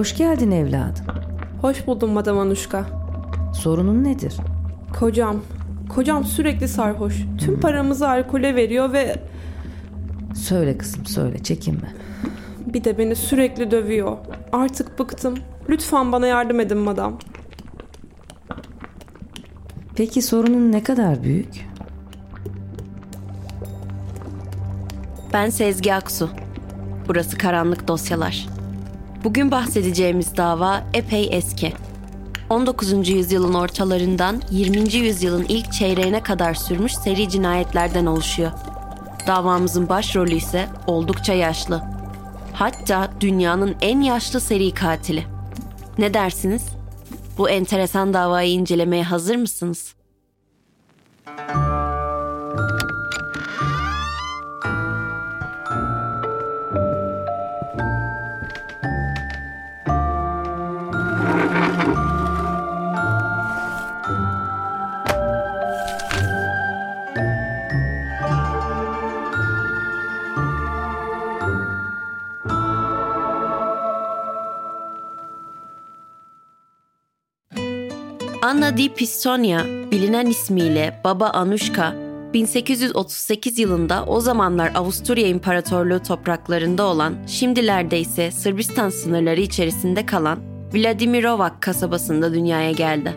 [0.00, 1.04] Hoş geldin evladım.
[1.62, 2.86] Hoş buldum Madam Anuşka.
[3.54, 4.34] Sorunun nedir?
[4.98, 5.36] Kocam.
[5.88, 7.14] Kocam sürekli sarhoş.
[7.38, 9.16] Tüm paramızı alkole veriyor ve
[10.34, 11.92] Söyle kızım söyle çekinme.
[12.66, 14.16] bir de beni sürekli dövüyor.
[14.52, 15.34] Artık bıktım.
[15.68, 17.18] Lütfen bana yardım edin madam.
[19.96, 21.68] Peki sorunun ne kadar büyük?
[25.32, 26.30] Ben Sezgi Aksu.
[27.08, 28.59] Burası Karanlık Dosyalar.
[29.24, 31.72] Bugün bahsedeceğimiz dava epey eski.
[32.50, 33.08] 19.
[33.08, 34.94] yüzyılın ortalarından 20.
[34.94, 38.50] yüzyılın ilk çeyreğine kadar sürmüş seri cinayetlerden oluşuyor.
[39.26, 41.82] Davamızın başrolü ise oldukça yaşlı.
[42.52, 45.24] Hatta dünyanın en yaşlı seri katili.
[45.98, 46.68] Ne dersiniz?
[47.38, 49.94] Bu enteresan davayı incelemeye hazır mısınız?
[51.26, 51.69] Anna
[78.80, 81.94] di Pistonia, bilinen ismiyle Baba Anushka,
[82.34, 90.38] 1838 yılında o zamanlar Avusturya İmparatorluğu topraklarında olan, şimdilerde ise Sırbistan sınırları içerisinde kalan
[90.74, 93.16] Vladimirovak kasabasında dünyaya geldi.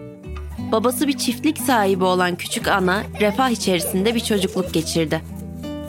[0.71, 5.21] Babası bir çiftlik sahibi olan küçük Ana, refah içerisinde bir çocukluk geçirdi.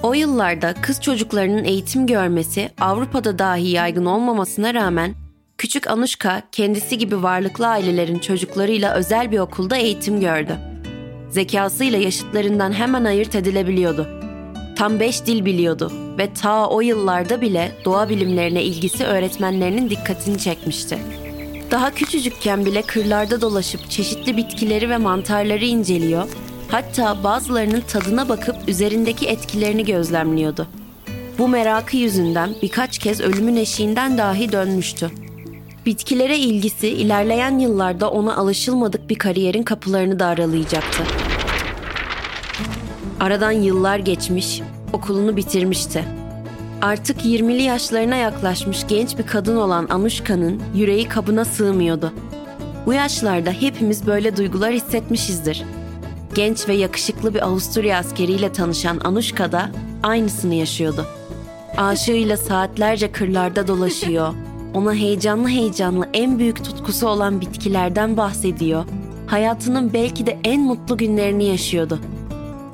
[0.02, 5.23] O yıllarda kız çocuklarının eğitim görmesi Avrupa'da dahi yaygın olmamasına rağmen
[5.58, 10.56] Küçük Anuşka kendisi gibi varlıklı ailelerin çocuklarıyla özel bir okulda eğitim gördü.
[11.30, 14.08] Zekasıyla yaşıtlarından hemen ayırt edilebiliyordu.
[14.76, 20.98] Tam beş dil biliyordu ve ta o yıllarda bile doğa bilimlerine ilgisi öğretmenlerinin dikkatini çekmişti.
[21.70, 26.28] Daha küçücükken bile kırlarda dolaşıp çeşitli bitkileri ve mantarları inceliyor,
[26.68, 30.66] hatta bazılarının tadına bakıp üzerindeki etkilerini gözlemliyordu.
[31.38, 35.23] Bu merakı yüzünden birkaç kez ölümün eşiğinden dahi dönmüştü.
[35.86, 41.02] Bitkilere ilgisi ilerleyen yıllarda ona alışılmadık bir kariyerin kapılarını da aralayacaktı.
[43.20, 44.60] Aradan yıllar geçmiş,
[44.92, 46.04] okulunu bitirmişti.
[46.82, 52.12] Artık 20'li yaşlarına yaklaşmış genç bir kadın olan Anuşka'nın yüreği kabına sığmıyordu.
[52.86, 55.62] Bu yaşlarda hepimiz böyle duygular hissetmişizdir.
[56.34, 59.70] Genç ve yakışıklı bir Avusturya askeriyle tanışan Anuşka da
[60.02, 61.06] aynısını yaşıyordu.
[61.76, 64.34] Aşığıyla saatlerce kırlarda dolaşıyor,
[64.74, 68.84] ona heyecanlı heyecanlı en büyük tutkusu olan bitkilerden bahsediyor.
[69.26, 72.00] Hayatının belki de en mutlu günlerini yaşıyordu.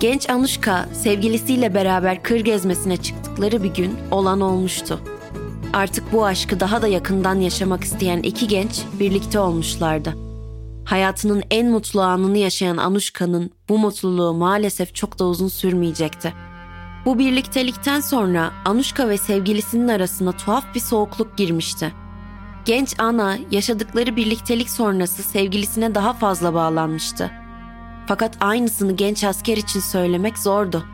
[0.01, 5.01] Genç Anuşka sevgilisiyle beraber kır gezmesine çıktıkları bir gün olan olmuştu.
[5.73, 10.15] Artık bu aşkı daha da yakından yaşamak isteyen iki genç birlikte olmuşlardı.
[10.85, 16.33] Hayatının en mutlu anını yaşayan Anuşka'nın bu mutluluğu maalesef çok da uzun sürmeyecekti.
[17.05, 21.93] Bu birliktelikten sonra Anuşka ve sevgilisinin arasına tuhaf bir soğukluk girmişti.
[22.65, 27.31] Genç Ana yaşadıkları birliktelik sonrası sevgilisine daha fazla bağlanmıştı.
[28.07, 30.85] Fakat aynısını genç asker için söylemek zordu.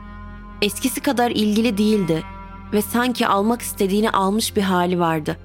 [0.62, 2.22] Eskisi kadar ilgili değildi
[2.72, 5.36] ve sanki almak istediğini almış bir hali vardı.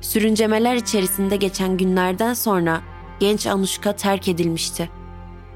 [0.00, 2.80] Sürüncemeler içerisinde geçen günlerden sonra
[3.20, 4.90] genç Anuşka terk edilmişti.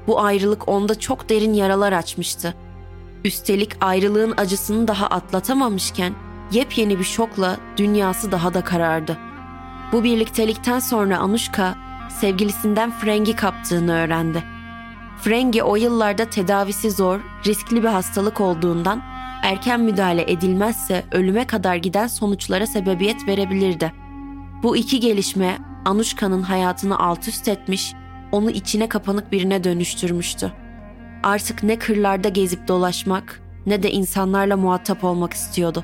[0.07, 2.55] Bu ayrılık onda çok derin yaralar açmıştı.
[3.25, 6.13] Üstelik ayrılığın acısını daha atlatamamışken
[6.51, 9.17] yepyeni bir şokla dünyası daha da karardı.
[9.91, 11.75] Bu birliktelikten sonra Anuşka
[12.19, 14.43] sevgilisinden Frengi kaptığını öğrendi.
[15.21, 19.01] Frengi o yıllarda tedavisi zor, riskli bir hastalık olduğundan
[19.43, 23.93] erken müdahale edilmezse ölüme kadar giden sonuçlara sebebiyet verebilirdi.
[24.63, 27.93] Bu iki gelişme Anuşka'nın hayatını alt üst etmiş,
[28.31, 30.64] onu içine kapanık birine dönüştürmüştü.
[31.25, 35.83] Artık ne kırlarda gezip dolaşmak ne de insanlarla muhatap olmak istiyordu.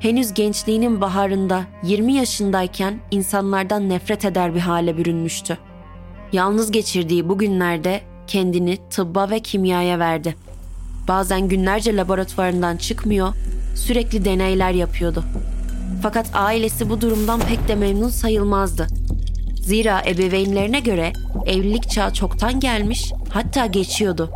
[0.00, 5.58] Henüz gençliğinin baharında 20 yaşındayken insanlardan nefret eder bir hale bürünmüştü.
[6.32, 10.36] Yalnız geçirdiği bu günlerde kendini tıbba ve kimyaya verdi.
[11.08, 13.34] Bazen günlerce laboratuvarından çıkmıyor,
[13.76, 15.24] sürekli deneyler yapıyordu.
[16.02, 18.86] Fakat ailesi bu durumdan pek de memnun sayılmazdı.
[19.62, 21.12] Zira ebeveynlerine göre
[21.46, 24.30] evlilik çağı çoktan gelmiş, hatta geçiyordu.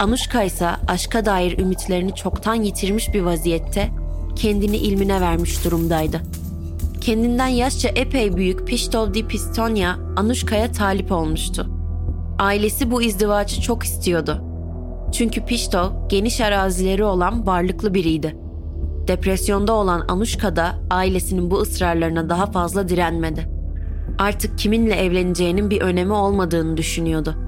[0.00, 3.88] Anuşka ise aşka dair ümitlerini çoktan yitirmiş bir vaziyette
[4.36, 6.20] kendini ilmine vermiş durumdaydı.
[7.00, 11.66] Kendinden yaşça epey büyük Piştov di Pistonia Anuşka'ya talip olmuştu.
[12.38, 14.44] Ailesi bu izdivacı çok istiyordu.
[15.12, 18.36] Çünkü Piştov geniş arazileri olan varlıklı biriydi.
[19.08, 23.48] Depresyonda olan Anuşka da ailesinin bu ısrarlarına daha fazla direnmedi.
[24.18, 27.47] Artık kiminle evleneceğinin bir önemi olmadığını düşünüyordu.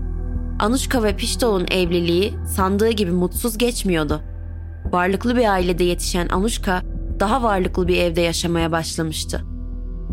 [0.61, 4.21] Anuşka ve Piştov'un evliliği sandığı gibi mutsuz geçmiyordu.
[4.93, 6.83] Varlıklı bir ailede yetişen Anuşka
[7.21, 9.41] daha varlıklı bir evde yaşamaya başlamıştı.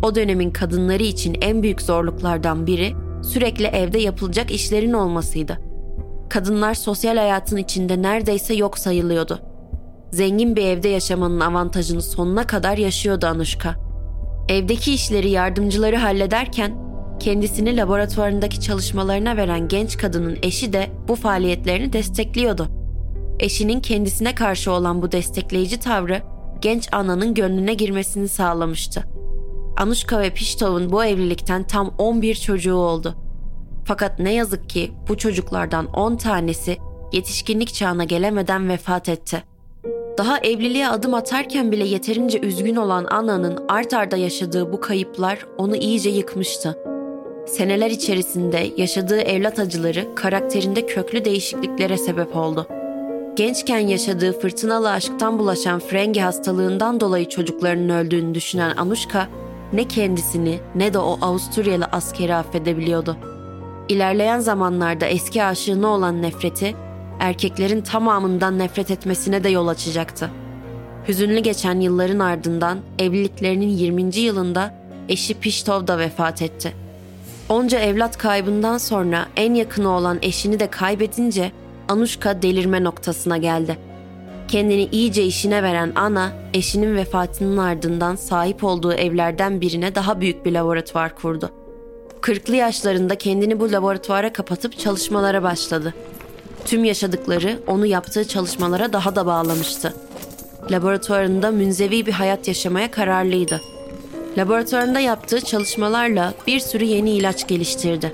[0.02, 5.58] O dönemin kadınları için en büyük zorluklardan biri sürekli evde yapılacak işlerin olmasıydı.
[6.30, 9.38] Kadınlar sosyal hayatın içinde neredeyse yok sayılıyordu.
[10.12, 13.74] Zengin bir evde yaşamanın avantajını sonuna kadar yaşıyordu Anuşka.
[14.48, 16.87] Evdeki işleri yardımcıları hallederken
[17.18, 22.68] kendisini laboratuvarındaki çalışmalarına veren genç kadının eşi de bu faaliyetlerini destekliyordu.
[23.40, 26.22] Eşinin kendisine karşı olan bu destekleyici tavrı
[26.60, 29.04] genç ananın gönlüne girmesini sağlamıştı.
[29.76, 33.14] Anuşka ve Piştov'un bu evlilikten tam 11 çocuğu oldu.
[33.84, 36.76] Fakat ne yazık ki bu çocuklardan 10 tanesi
[37.12, 39.42] yetişkinlik çağına gelemeden vefat etti.
[40.18, 45.76] Daha evliliğe adım atarken bile yeterince üzgün olan Anna'nın art arda yaşadığı bu kayıplar onu
[45.76, 46.78] iyice yıkmıştı.
[47.48, 52.66] Seneler içerisinde yaşadığı evlat acıları karakterinde köklü değişikliklere sebep oldu.
[53.36, 59.28] Gençken yaşadığı fırtınalı aşktan bulaşan frengi hastalığından dolayı çocuklarının öldüğünü düşünen Anuşka,
[59.72, 63.16] ne kendisini ne de o Avusturyalı askeri affedebiliyordu.
[63.88, 66.74] İlerleyen zamanlarda eski aşığına olan nefreti,
[67.20, 70.30] erkeklerin tamamından nefret etmesine de yol açacaktı.
[71.08, 74.16] Hüzünlü geçen yılların ardından evliliklerinin 20.
[74.16, 74.74] yılında
[75.08, 76.87] eşi Piştov da vefat etti.
[77.48, 81.52] Onca evlat kaybından sonra en yakını olan eşini de kaybedince
[81.88, 83.78] Anuşka delirme noktasına geldi.
[84.48, 90.52] Kendini iyice işine veren Ana, eşinin vefatının ardından sahip olduğu evlerden birine daha büyük bir
[90.52, 91.50] laboratuvar kurdu.
[92.20, 95.94] Kırklı yaşlarında kendini bu laboratuvara kapatıp çalışmalara başladı.
[96.64, 99.94] Tüm yaşadıkları onu yaptığı çalışmalara daha da bağlamıştı.
[100.70, 103.60] Laboratuvarında münzevi bir hayat yaşamaya kararlıydı.
[104.38, 108.12] Laboratuvarında yaptığı çalışmalarla bir sürü yeni ilaç geliştirdi.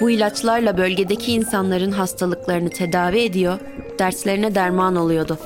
[0.00, 3.58] Bu ilaçlarla bölgedeki insanların hastalıklarını tedavi ediyor,
[3.98, 5.38] dertlerine derman oluyordu.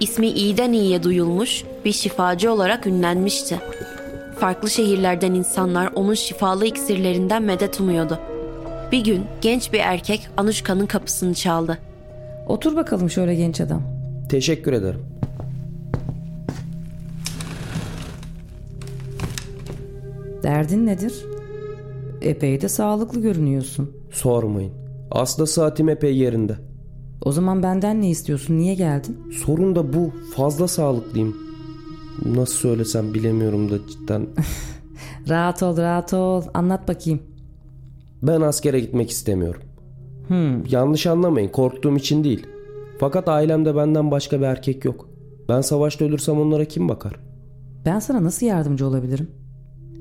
[0.00, 3.60] İsmi iyiden iyiye duyulmuş, bir şifacı olarak ünlenmişti.
[4.38, 8.18] Farklı şehirlerden insanlar onun şifalı iksirlerinden medet umuyordu.
[8.92, 11.78] Bir gün genç bir erkek Anuşka'nın kapısını çaldı.
[12.48, 13.82] Otur bakalım şöyle genç adam.
[14.28, 15.04] Teşekkür ederim.
[20.42, 21.24] Derdin nedir?
[22.22, 23.90] Epey de sağlıklı görünüyorsun.
[24.10, 24.72] Sormayın.
[25.10, 26.56] Aslında saatim epey yerinde.
[27.24, 28.58] O zaman benden ne istiyorsun?
[28.58, 29.18] Niye geldin?
[29.44, 30.12] Sorun da bu.
[30.36, 31.36] Fazla sağlıklıyım.
[32.24, 34.26] Nasıl söylesem bilemiyorum da cidden.
[35.28, 36.42] Rahat ol, rahat ol.
[36.54, 37.22] Anlat bakayım.
[38.22, 39.62] Ben askere gitmek istemiyorum.
[40.28, 40.66] Hmm.
[40.66, 41.48] Yanlış anlamayın.
[41.48, 42.46] Korktuğum için değil.
[43.00, 45.08] Fakat ailemde benden başka bir erkek yok.
[45.48, 47.12] Ben savaşta ölürsem onlara kim bakar?
[47.84, 49.30] Ben sana nasıl yardımcı olabilirim?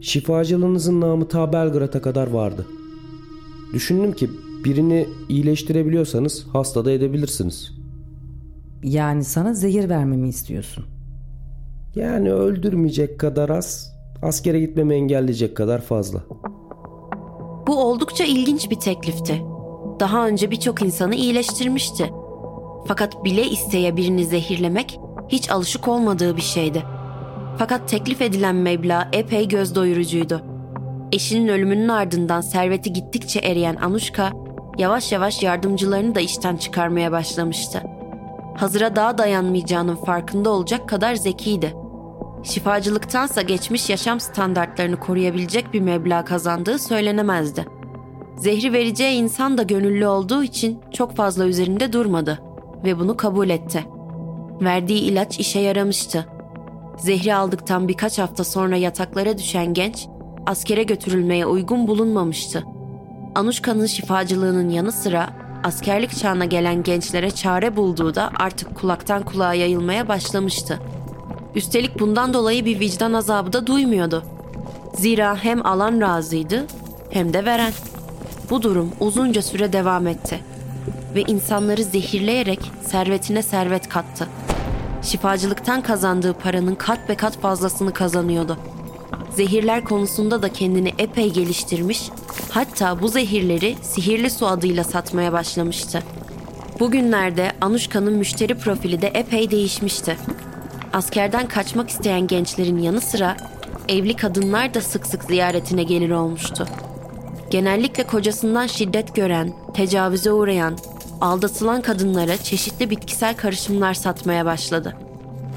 [0.01, 2.65] Şifacılığınızın namı ta Belgrad'a kadar vardı.
[3.73, 4.29] Düşündüm ki
[4.65, 7.71] birini iyileştirebiliyorsanız hasta da edebilirsiniz.
[8.83, 10.85] Yani sana zehir vermemi istiyorsun.
[11.95, 16.23] Yani öldürmeyecek kadar az, askere gitmemi engelleyecek kadar fazla.
[17.67, 19.41] Bu oldukça ilginç bir teklifti.
[19.99, 22.11] Daha önce birçok insanı iyileştirmişti.
[22.87, 26.83] Fakat bile isteye birini zehirlemek hiç alışık olmadığı bir şeydi.
[27.57, 30.41] Fakat teklif edilen meblağ epey göz doyurucuydu.
[31.11, 34.31] Eşinin ölümünün ardından serveti gittikçe eriyen Anuşka
[34.77, 37.83] yavaş yavaş yardımcılarını da işten çıkarmaya başlamıştı.
[38.57, 41.73] Hazıra daha dayanmayacağının farkında olacak kadar zekiydi.
[42.43, 47.65] Şifacılıktansa geçmiş yaşam standartlarını koruyabilecek bir meblağ kazandığı söylenemezdi.
[48.37, 52.39] Zehri vereceği insan da gönüllü olduğu için çok fazla üzerinde durmadı
[52.83, 53.85] ve bunu kabul etti.
[54.61, 56.25] Verdiği ilaç işe yaramıştı.
[57.01, 60.07] Zehri aldıktan birkaç hafta sonra yataklara düşen genç
[60.45, 62.63] askere götürülmeye uygun bulunmamıştı.
[63.35, 65.29] Anuşka'nın şifacılığının yanı sıra
[65.63, 70.79] askerlik çağına gelen gençlere çare bulduğu da artık kulaktan kulağa yayılmaya başlamıştı.
[71.55, 74.23] Üstelik bundan dolayı bir vicdan azabı da duymuyordu.
[74.93, 76.65] Zira hem alan razıydı
[77.09, 77.73] hem de veren.
[78.49, 80.39] Bu durum uzunca süre devam etti
[81.15, 84.27] ve insanları zehirleyerek servetine servet kattı.
[85.03, 88.57] Şifacılıktan kazandığı paranın kat be kat fazlasını kazanıyordu.
[89.35, 92.09] Zehirler konusunda da kendini epey geliştirmiş,
[92.49, 96.03] hatta bu zehirleri sihirli su adıyla satmaya başlamıştı.
[96.79, 100.17] Bugünlerde Anuşka'nın müşteri profili de epey değişmişti.
[100.93, 103.37] Askerden kaçmak isteyen gençlerin yanı sıra
[103.89, 106.67] evli kadınlar da sık sık ziyaretine gelir olmuştu.
[107.49, 110.77] Genellikle kocasından şiddet gören, tecavüze uğrayan,
[111.21, 114.95] aldatılan kadınlara çeşitli bitkisel karışımlar satmaya başladı.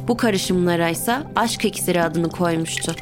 [0.08, 2.94] Bu karışımlara ise aşk iksiri adını koymuştu.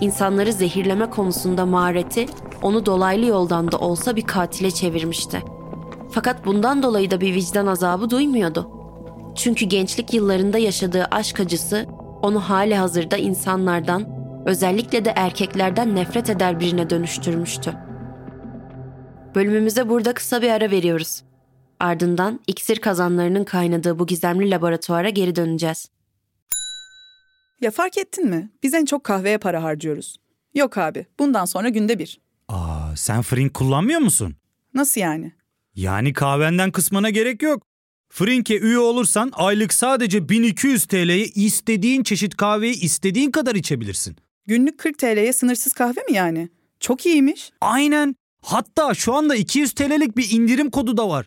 [0.00, 2.26] İnsanları zehirleme konusunda mahareti
[2.62, 5.42] onu dolaylı yoldan da olsa bir katile çevirmişti.
[6.10, 8.70] Fakat bundan dolayı da bir vicdan azabı duymuyordu.
[9.34, 11.86] Çünkü gençlik yıllarında yaşadığı aşk acısı
[12.22, 14.06] onu hali hazırda insanlardan,
[14.46, 17.72] özellikle de erkeklerden nefret eder birine dönüştürmüştü.
[19.34, 21.27] Bölümümüze burada kısa bir ara veriyoruz.
[21.80, 25.88] Ardından iksir kazanlarının kaynadığı bu gizemli laboratuvara geri döneceğiz.
[27.60, 28.50] Ya fark ettin mi?
[28.62, 30.16] Biz en çok kahveye para harcıyoruz.
[30.54, 32.20] Yok abi, bundan sonra günde bir.
[32.48, 34.34] Aa, sen Frink kullanmıyor musun?
[34.74, 35.32] Nasıl yani?
[35.74, 37.62] Yani kahvenden kısmına gerek yok.
[38.08, 44.16] Frink'e üye olursan aylık sadece 1200 TL'ye istediğin çeşit kahveyi istediğin kadar içebilirsin.
[44.46, 46.48] Günlük 40 TL'ye sınırsız kahve mi yani?
[46.80, 47.50] Çok iyiymiş.
[47.60, 48.14] Aynen.
[48.42, 51.26] Hatta şu anda 200 TL'lik bir indirim kodu da var.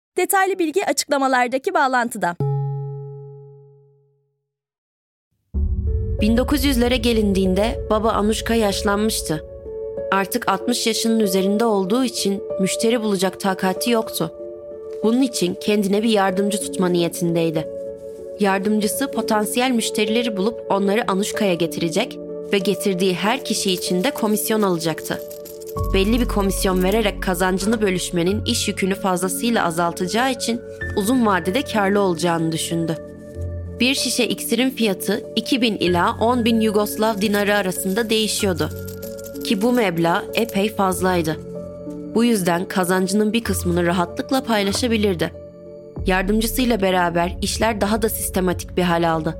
[0.17, 2.35] Detaylı bilgi açıklamalardaki bağlantıda.
[6.21, 9.45] 1900'lere gelindiğinde baba Anuşka yaşlanmıştı.
[10.11, 14.33] Artık 60 yaşının üzerinde olduğu için müşteri bulacak takati yoktu.
[15.03, 17.67] Bunun için kendine bir yardımcı tutma niyetindeydi.
[18.39, 22.19] Yardımcısı potansiyel müşterileri bulup onları Anuşka'ya getirecek
[22.53, 25.30] ve getirdiği her kişi için de komisyon alacaktı.
[25.93, 30.61] Belli bir komisyon vererek kazancını bölüşmenin iş yükünü fazlasıyla azaltacağı için
[30.97, 32.97] uzun vadede karlı olacağını düşündü.
[33.79, 38.69] Bir şişe iksirin fiyatı 2000 ila 10 bin Yugoslav dinarı arasında değişiyordu.
[39.43, 41.37] Ki bu meblağ epey fazlaydı.
[42.15, 45.31] Bu yüzden kazancının bir kısmını rahatlıkla paylaşabilirdi.
[46.05, 49.37] Yardımcısıyla beraber işler daha da sistematik bir hal aldı.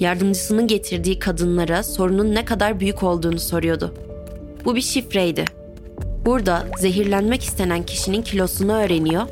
[0.00, 3.94] Yardımcısının getirdiği kadınlara sorunun ne kadar büyük olduğunu soruyordu.
[4.64, 5.44] Bu bir şifreydi.
[6.24, 9.22] Burada zehirlenmek istenen kişinin kilosunu öğreniyor,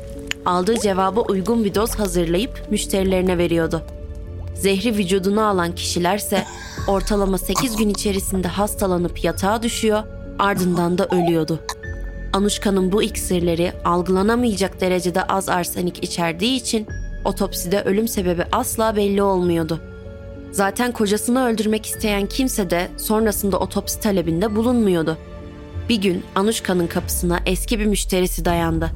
[0.45, 3.81] aldığı cevaba uygun bir doz hazırlayıp müşterilerine veriyordu.
[4.55, 6.43] Zehri vücuduna alan kişilerse
[6.87, 10.03] ortalama 8 gün içerisinde hastalanıp yatağa düşüyor,
[10.39, 11.59] ardından da ölüyordu.
[12.33, 16.87] Anuşka'nın bu iksirleri algılanamayacak derecede az arsenik içerdiği için
[17.25, 19.79] otopside ölüm sebebi asla belli olmuyordu.
[20.51, 25.17] Zaten kocasını öldürmek isteyen kimse de sonrasında otopsi talebinde bulunmuyordu.
[25.89, 28.91] Bir gün Anuşka'nın kapısına eski bir müşterisi dayandı.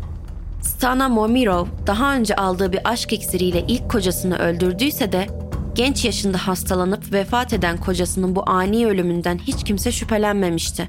[0.61, 5.27] Stana Momirov daha önce aldığı bir aşk iksiriyle ilk kocasını öldürdüyse de
[5.75, 10.87] genç yaşında hastalanıp vefat eden kocasının bu ani ölümünden hiç kimse şüphelenmemişti.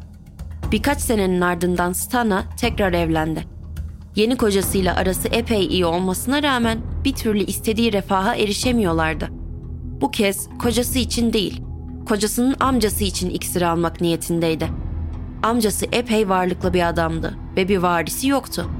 [0.73, 3.45] Birkaç senenin ardından Stana tekrar evlendi.
[4.17, 9.36] Yeni kocasıyla arası epey iyi olmasına rağmen bir türlü istediği refaha erişemiyorlardı.
[10.01, 11.63] Bu kez kocası için değil,
[12.09, 14.69] kocasının amcası için iksir almak niyetindeydi.
[15.43, 18.71] Amcası epey varlıklı bir adamdı ve bir varisi yoktu.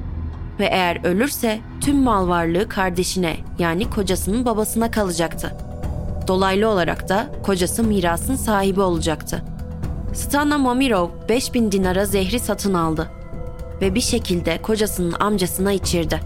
[0.61, 5.57] Ve eğer ölürse tüm mal varlığı kardeşine yani kocasının babasına kalacaktı.
[6.29, 9.43] Dolaylı olarak da kocası mirasın sahibi olacaktı.
[10.15, 13.11] Stana Momirov 5000 dinara zehri satın aldı
[13.81, 16.21] ve bir şekilde kocasının amcasına içirdi.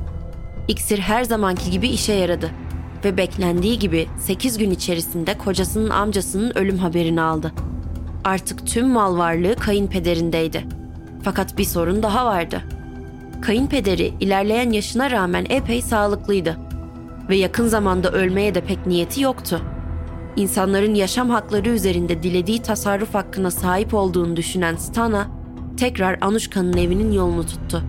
[0.68, 2.50] İksir her zamanki gibi işe yaradı
[3.04, 7.52] ve beklendiği gibi 8 gün içerisinde kocasının amcasının ölüm haberini aldı.
[8.24, 10.64] Artık tüm mal varlığı kayınpederindeydi.
[11.22, 12.62] Fakat bir sorun daha vardı.
[13.40, 16.56] Kayınpederi ilerleyen yaşına rağmen epey sağlıklıydı
[17.28, 19.60] ve yakın zamanda ölmeye de pek niyeti yoktu.
[20.36, 25.28] İnsanların yaşam hakları üzerinde dilediği tasarruf hakkına sahip olduğunu düşünen Stana,
[25.76, 27.82] tekrar Anuşka'nın evinin yolunu tuttu.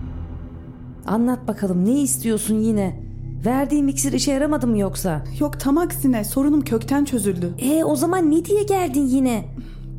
[1.07, 3.00] Anlat bakalım ne istiyorsun yine?
[3.45, 5.23] Verdiğim iksir işe yaramadı mı yoksa?
[5.39, 7.53] Yok tam aksine sorunum kökten çözüldü.
[7.59, 9.45] E o zaman ne diye geldin yine?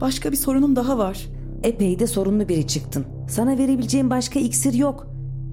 [0.01, 1.27] Başka bir sorunum daha var.
[1.63, 3.05] Epey de sorunlu biri çıktın.
[3.29, 5.07] Sana verebileceğim başka iksir yok.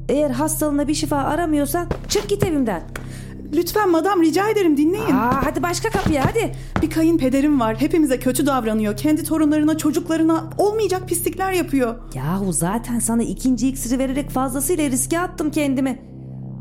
[0.10, 2.82] Eğer hastalığına bir şifa aramıyorsan çık git evimden.
[3.54, 5.14] Lütfen madam rica ederim dinleyin.
[5.16, 6.52] Aa, hadi başka kapıya hadi.
[6.82, 7.82] Bir kayınpederim var.
[7.82, 8.98] Hepimize kötü davranıyor.
[8.98, 11.96] Kendi torunlarına, çocuklarına olmayacak pislikler yapıyor.
[12.16, 16.00] Yahu zaten sana ikinci iksiri vererek fazlasıyla riske attım kendimi.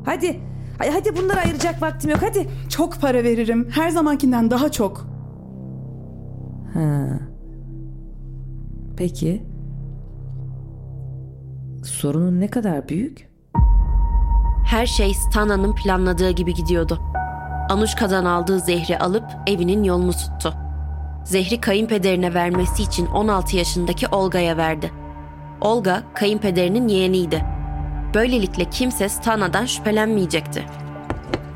[0.05, 0.41] Hadi.
[0.81, 2.49] Ay, hadi bunları ayıracak vaktim yok hadi.
[2.69, 3.69] Çok para veririm.
[3.71, 5.07] Her zamankinden daha çok.
[6.75, 7.07] Ha.
[8.97, 9.43] Peki.
[11.85, 13.29] Sorunun ne kadar büyük?
[14.65, 16.99] Her şey Stana'nın planladığı gibi gidiyordu.
[17.71, 20.55] Anuşka'dan aldığı zehri alıp evinin yolunu tuttu.
[21.25, 24.91] Zehri kayınpederine vermesi için 16 yaşındaki Olga'ya verdi.
[25.61, 27.45] Olga kayınpederinin yeğeniydi.
[28.15, 30.67] Böylelikle kimse Stana'dan şüphelenmeyecekti.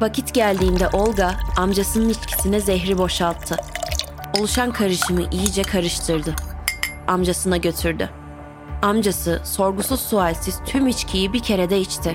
[0.01, 3.57] Vakit geldiğinde Olga amcasının içkisine zehri boşalttı.
[4.39, 6.35] Oluşan karışımı iyice karıştırdı.
[7.09, 8.11] Amcasına götürdü.
[8.83, 12.15] Amcası sorgusuz sualsiz tüm içkiyi bir kerede içti.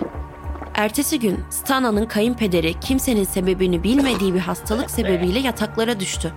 [0.76, 6.34] Ertesi gün Stana'nın kayınpederi kimsenin sebebini bilmediği bir hastalık sebebiyle yataklara düştü.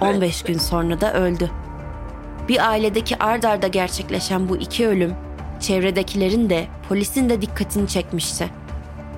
[0.00, 1.50] 15 gün sonra da öldü.
[2.48, 5.14] Bir ailedeki ard arda gerçekleşen bu iki ölüm,
[5.62, 8.50] çevredekilerin de polisin de dikkatini çekmişti.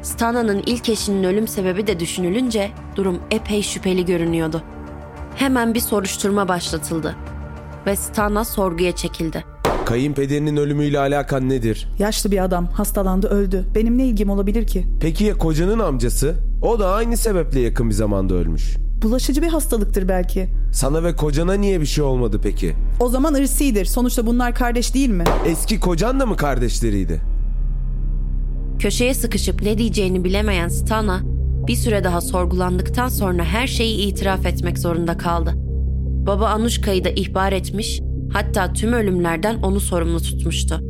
[0.03, 4.63] Stana'nın ilk eşinin ölüm sebebi de düşünülünce durum epey şüpheli görünüyordu.
[5.37, 7.17] Hemen bir soruşturma başlatıldı
[7.87, 9.45] ve Stana sorguya çekildi.
[9.87, 11.89] Kayınpederinin ölümüyle alakan nedir?
[11.99, 13.65] Yaşlı bir adam hastalandı öldü.
[13.75, 14.87] Benim ne ilgim olabilir ki?
[15.01, 16.35] Peki ya kocanın amcası?
[16.63, 18.77] O da aynı sebeple yakın bir zamanda ölmüş.
[19.05, 20.49] Bulaşıcı bir hastalıktır belki.
[20.73, 22.75] Sana ve kocana niye bir şey olmadı peki?
[23.01, 23.85] O zaman ırsidir.
[23.85, 25.25] Sonuçta bunlar kardeş değil mi?
[25.47, 27.21] Eski kocan da mı kardeşleriydi?
[28.79, 31.21] Köşeye sıkışıp ne diyeceğini bilemeyen Stana,
[31.67, 35.53] bir süre daha sorgulandıktan sonra her şeyi itiraf etmek zorunda kaldı.
[36.27, 38.01] Baba Anuşka'yı da ihbar etmiş,
[38.33, 40.81] hatta tüm ölümlerden onu sorumlu tutmuştu.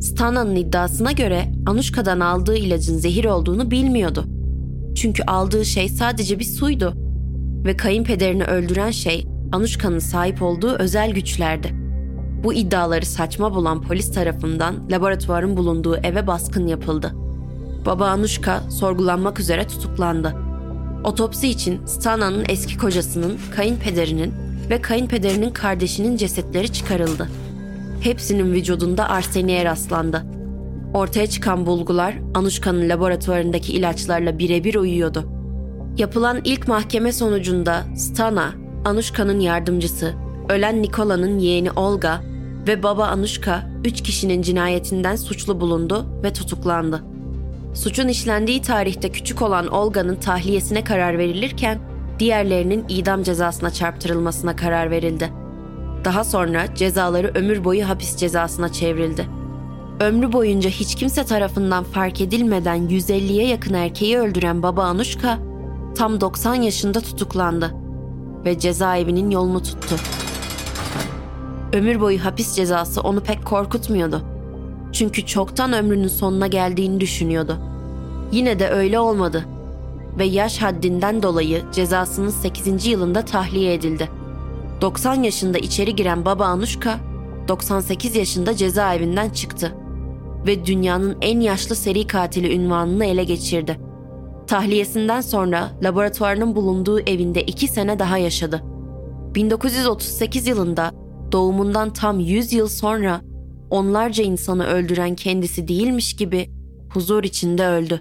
[0.00, 4.24] Stana'nın iddiasına göre Anuşka'dan aldığı ilacın zehir olduğunu bilmiyordu.
[4.94, 7.03] Çünkü aldığı şey sadece bir suydu
[7.64, 11.74] ve kayınpederini öldüren şey Anuşka'nın sahip olduğu özel güçlerdi.
[12.44, 17.14] Bu iddiaları saçma bulan polis tarafından laboratuvarın bulunduğu eve baskın yapıldı.
[17.86, 20.34] Baba Anuşka sorgulanmak üzere tutuklandı.
[21.04, 24.32] Otopsi için Stana'nın eski kocasının, kayınpederinin
[24.70, 27.28] ve kayınpederinin kardeşinin cesetleri çıkarıldı.
[28.00, 30.24] Hepsinin vücudunda arseniye rastlandı.
[30.94, 35.33] Ortaya çıkan bulgular Anuşka'nın laboratuvarındaki ilaçlarla birebir uyuyordu.
[35.98, 38.52] Yapılan ilk mahkeme sonucunda Stana,
[38.84, 40.14] Anuşka'nın yardımcısı,
[40.48, 42.20] ölen Nikola'nın yeğeni Olga
[42.66, 47.04] ve baba Anuşka üç kişinin cinayetinden suçlu bulundu ve tutuklandı.
[47.74, 51.78] Suçun işlendiği tarihte küçük olan Olga'nın tahliyesine karar verilirken
[52.18, 55.30] diğerlerinin idam cezasına çarptırılmasına karar verildi.
[56.04, 59.26] Daha sonra cezaları ömür boyu hapis cezasına çevrildi.
[60.00, 65.53] Ömrü boyunca hiç kimse tarafından fark edilmeden 150'ye yakın erkeği öldüren baba Anuşka
[65.94, 67.74] tam 90 yaşında tutuklandı
[68.44, 69.96] ve cezaevinin yolunu tuttu.
[71.72, 74.22] Ömür boyu hapis cezası onu pek korkutmuyordu.
[74.92, 77.58] Çünkü çoktan ömrünün sonuna geldiğini düşünüyordu.
[78.32, 79.44] Yine de öyle olmadı
[80.18, 82.86] ve yaş haddinden dolayı cezasının 8.
[82.86, 84.08] yılında tahliye edildi.
[84.80, 86.98] 90 yaşında içeri giren baba Anuşka,
[87.48, 89.74] 98 yaşında cezaevinden çıktı
[90.46, 93.83] ve dünyanın en yaşlı seri katili ünvanını ele geçirdi.
[94.46, 98.62] Tahliyesinden sonra laboratuvarının bulunduğu evinde 2 sene daha yaşadı.
[99.34, 100.92] 1938 yılında
[101.32, 103.20] doğumundan tam 100 yıl sonra
[103.70, 106.50] onlarca insanı öldüren kendisi değilmiş gibi
[106.92, 108.00] huzur içinde öldü.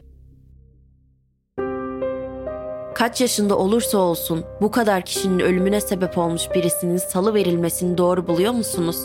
[2.95, 8.53] Kaç yaşında olursa olsun bu kadar kişinin ölümüne sebep olmuş birisinin salı verilmesini doğru buluyor
[8.53, 8.97] musunuz?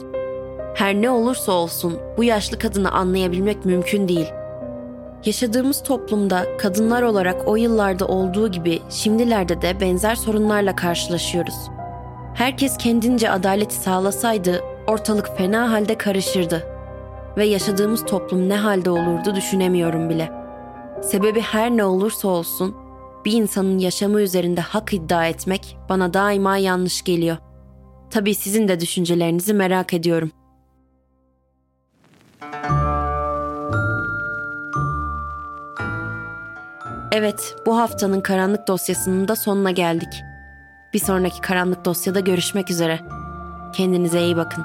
[0.75, 4.27] Her ne olursa olsun bu yaşlı kadını anlayabilmek mümkün değil.
[5.25, 11.55] Yaşadığımız toplumda kadınlar olarak o yıllarda olduğu gibi şimdilerde de benzer sorunlarla karşılaşıyoruz.
[12.35, 16.67] Herkes kendince adaleti sağlasaydı ortalık fena halde karışırdı
[17.37, 20.33] ve yaşadığımız toplum ne halde olurdu düşünemiyorum bile.
[21.03, 22.77] Sebebi her ne olursa olsun
[23.25, 27.37] bir insanın yaşamı üzerinde hak iddia etmek bana daima yanlış geliyor.
[28.11, 30.31] Tabii sizin de düşüncelerinizi merak ediyorum.
[37.13, 40.23] Evet, bu haftanın karanlık dosyasının da sonuna geldik.
[40.95, 43.01] Bir sonraki karanlık dosyada görüşmek üzere.
[43.73, 44.65] Kendinize iyi bakın.